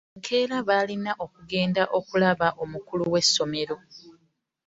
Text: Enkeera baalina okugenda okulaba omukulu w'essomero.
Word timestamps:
Enkeera 0.15 0.57
baalina 0.67 1.11
okugenda 1.25 1.83
okulaba 1.97 2.47
omukulu 2.63 3.03
w'essomero. 3.13 3.75